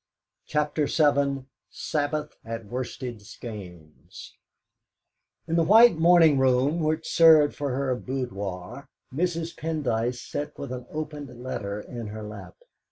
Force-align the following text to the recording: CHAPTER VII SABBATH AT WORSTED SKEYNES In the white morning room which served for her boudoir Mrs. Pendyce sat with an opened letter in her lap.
CHAPTER 0.47 0.87
VII 0.87 1.45
SABBATH 1.69 2.33
AT 2.43 2.65
WORSTED 2.65 3.21
SKEYNES 3.21 4.33
In 5.47 5.55
the 5.55 5.61
white 5.63 5.95
morning 5.97 6.39
room 6.39 6.79
which 6.79 7.07
served 7.07 7.55
for 7.55 7.75
her 7.75 7.95
boudoir 7.95 8.87
Mrs. 9.13 9.55
Pendyce 9.55 10.15
sat 10.19 10.57
with 10.57 10.71
an 10.71 10.87
opened 10.89 11.29
letter 11.43 11.79
in 11.79 12.07
her 12.07 12.23
lap. 12.23 12.55